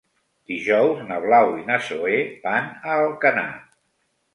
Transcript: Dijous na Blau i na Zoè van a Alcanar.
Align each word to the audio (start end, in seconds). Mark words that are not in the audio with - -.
Dijous 0.51 1.03
na 1.11 1.21
Blau 1.27 1.53
i 1.59 1.63
na 1.69 1.77
Zoè 1.91 2.19
van 2.49 2.75
a 2.75 3.01
Alcanar. 3.07 3.51